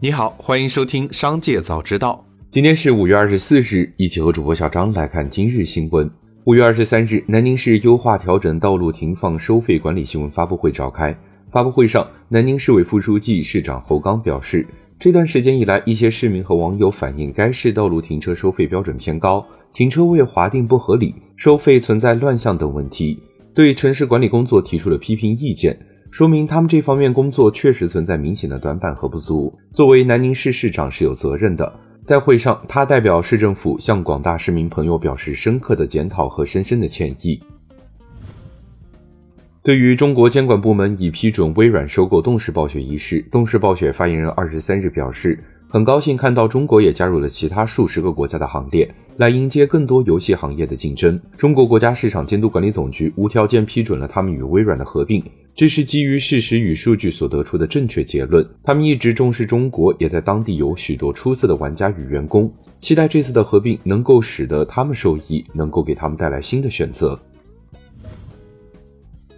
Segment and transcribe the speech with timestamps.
[0.00, 2.24] 你好，欢迎收听《商界早知道》。
[2.52, 6.08] 今天是五月二十四日，一起和主播小张来看今日新闻。
[6.44, 11.12] 五月二十三日，南宁市优化调整道路停放收费管理新闻发布会召开。
[11.50, 14.64] 发布会上，南宁市委副书记、市长侯刚表示，
[15.00, 19.44] 这段时间以来，一些市民和网友反映该市道路停车收费标准偏高，
[19.74, 23.20] 停车位划定不合理，收费存在乱象等问题，
[23.52, 25.76] 对城市管理工作提出了批评意见。
[26.10, 29.52] 说明他们这方面工作确实存在明显的短板和不足。
[29.70, 31.72] 作为南宁市市长是有责任的。
[32.02, 37.38] 在会上，他代表市政府向广大市民朋友表示深刻的检讨和深深的歉意。
[39.62, 45.38] 对于中国监管部门已批准微软收购动视暴雪一事，动视暴雪发言人二十三日表示。
[45.70, 51.20] 很高兴看到中国也加入了其他数十个国家的行列，来迎接更多游戏行业的竞争。
[51.36, 55.22] 中国国家市场监督管理总局无条件批准了他们与微软的合并，
[55.58, 58.48] 这是基于事实与数据所得出的正确结论。
[58.62, 67.18] 他们一直重视中国，也在当地有许多出色的玩家与员工，期待这次的合并能够使得他们受益，能够给他们带来新的选择。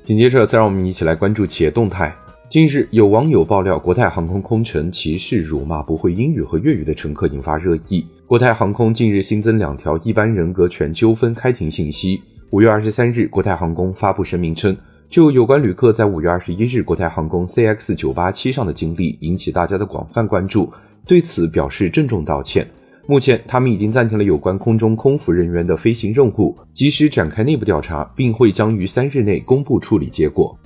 [0.03, 2.15] 紧接着，再让我们一起来关注企业动态。
[2.51, 8.05] 近日，有网友爆料国泰航空空乘歧视、辱骂不会英语和粤语的乘客，引发热议。
[8.27, 12.21] 国泰航空近日新增两条一般人格权纠纷开庭信息。
[12.51, 14.77] 五月二十三日，国泰航空发布声明称，
[15.11, 20.73] 就有关旅客在五月二十一日国泰航空 CX 九八七上的经历引起大家的广泛关注，
[21.05, 22.65] 对此表示郑重道歉。
[23.09, 30.57] 目前，他们已经暂停了有关空中空服人员的飞行任务，及时展开内部调查，并会将于三日内公布处理结果。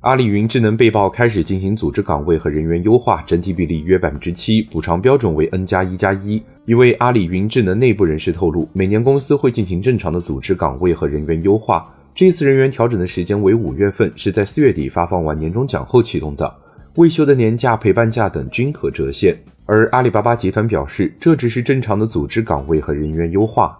[0.00, 6.42] 阿里云智能被曝开始进行组织岗位和人员优化，整体比例约百分之七，补偿标准为 N 加一加一。
[6.66, 11.90] 一位阿里云智能内部人士透露，每年公司会进行正常的组织岗位和人员优化。
[12.16, 16.50] 这次人员调整的时间为五月份，是在四月底发放完年终奖后启动的。
[16.94, 19.36] 未休的年假、陪伴假等均可折现。
[19.66, 23.76] 而阿里巴巴集团表示，这只是正常的组织岗位和人员优化。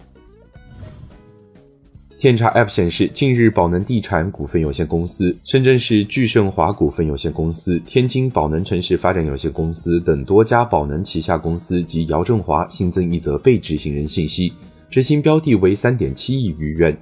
[2.19, 14.53] 天查 App 显示，近日宝能地产股份有限公司、深圳市聚盛华股份有限公司、天津宝能城市发展有限公司等多家宝能旗下公司及姚振华新增一则被执行人信息，
[14.91, 16.95] 执行标的为三点七亿余元。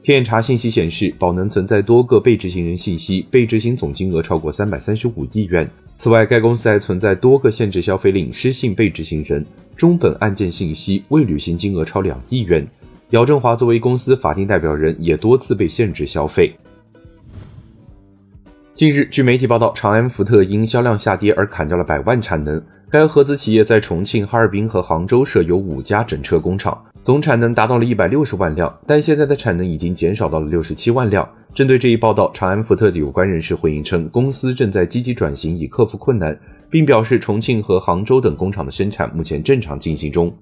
[0.00, 5.68] 天眼查信息显示，宝能存在多个被执行人信息，被执行总金额超过三百三十五亿元。
[5.96, 9.44] 此外，该公司还存在多个限制消费令失信被执行人，
[9.76, 12.66] 中本案件信息未履行金额超两亿元。
[13.10, 16.54] 姚振华作为公司法定代表人，也多次被限制消费。
[18.78, 22.62] 近日，据媒体报道，长安福特因销量下跌而砍掉了百万产能。
[22.88, 31.28] 该合资企业在重庆、哈尔滨和杭州设有五家整车工厂，总产能达到了一百六十万辆，但现在的产能已经减少到了六十七万辆。
[31.52, 36.38] 针对这一报道，长安福特的有关人士回应称，公司正在积极转型，以克服困难，
[36.70, 40.32] 并表示重庆和杭州等工厂的生产目前正常进行中。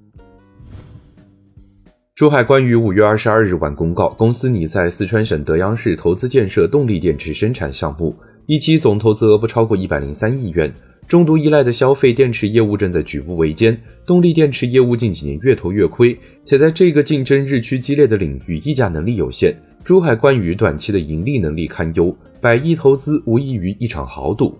[2.16, 8.16] 珠海关于五月二十二日晚公告，公司拟在四川省德阳市投资建设动力电池生产项目，
[8.46, 10.72] 一期总投资额不超过一百零三亿元。
[11.06, 19.54] 重度依赖的消费电池业务正在举步维艰，动力电池业务近几年越投越亏，且在这个竞争日趋激烈的领域，议价能力有限。
[19.84, 24.58] 珠海关于短期的盈利能力堪忧，百亿投资无异于一场豪赌。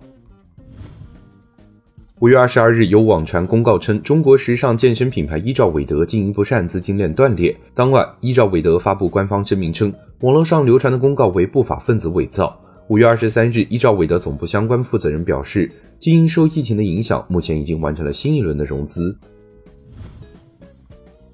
[2.19, 7.55] 五月二十二日，有网传公告称，中国时尚健身品牌依照韦德经营不善，资金链断裂。
[7.75, 12.59] 当晚，依照韦德发布官方声明称，网络上流传的公告为不法分子伪造。
[12.87, 19.15] 五月二十三日，依照韦德总部相关负责人表示，经营受疫情的影响，目前已经完成了新一轮的融资。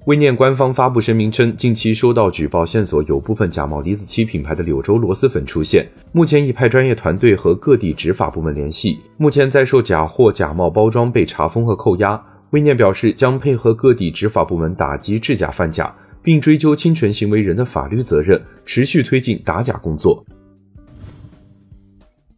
[0.06, 12.22] 微念官方发布声明称，近期收到举报线索，有部分假冒李子柒品牌的柳州螺蛳粉出现，目前已派专业团队和各地执法部门联系，目前在售假货、假冒包装被查封和扣押。
[12.50, 15.90] 微念表示，将配合各地执法部门打击制假贩假，
[16.22, 20.22] 并追究侵权行为人的法律责任，持续推进打假工作。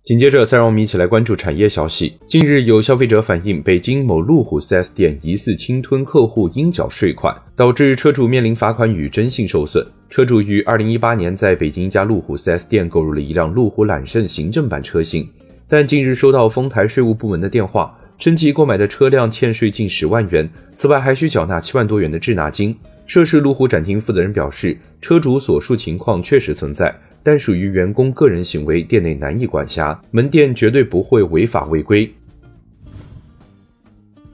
[0.07, 2.17] 紧接着，再让我们一起来关注产业消息。
[2.29, 9.85] 近日，有消费者反映，北京某路虎 4S 店疑似侵吞客户应缴税款，导致车主面临罚款与征信受损。
[10.09, 15.29] 车主于2018年在北京一家路虎 4S 店购入了一辆路虎揽胜行政版车型，
[15.67, 22.73] 但近日收到丰台税务部门的电话，称其购买的车辆欠税近十万元，此外还需缴纳七万多元的滞纳金。
[23.07, 26.95] 涉事路虎展厅负责人表示，车主所述情况确实存在。
[27.27, 32.09] 但属于员工个人行为，店内难以管辖，门店绝对不会违法违规。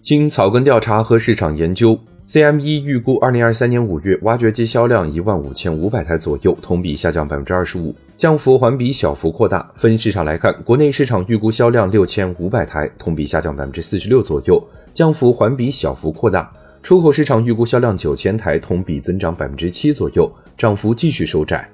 [0.02, 9.66] 经草根调查和市场研究 CME 预估二零二三年五月挖掘机销量一万五千五百台左右，同比下降百分之二十五，降幅环比小幅扩大。
[9.74, 14.62] 分市场来看，国内市场预估销量六千五百台，同比下降百分之四十六左右，
[14.92, 16.52] 降幅环比小幅扩大。
[16.82, 21.66] 出口市场预估销量九千台，同比增长百分之七左右，涨幅继续收窄。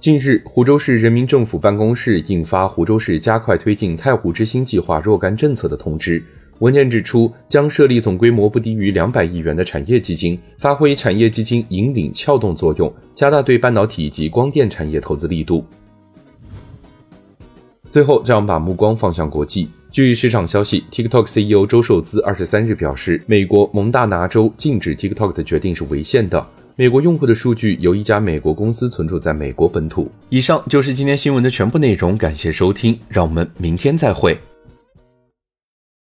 [0.00, 6.24] 近日，湖州市人民政府办公室印发《湖州市加快推进太湖之星计划若干政策》的通知。
[6.60, 15.62] 文件指出，将设立总规模不低于两百亿元的产业基金，发挥产业基金引领撬动作用，加大对半导体及光电产业投资力度。
[17.90, 19.68] 最后，将把目光放向国际。
[19.92, 26.46] 据市场消息，TikTok CEO 周受资二十三日表示，美国蒙大拿州禁止 TikTok 的决定是违宪的。
[26.76, 30.08] 美国用户的数据由一家美国公司存储在美国本土。
[30.28, 34.38] 以上就是今天新闻的全部内容，感谢收听，让我们明天再会。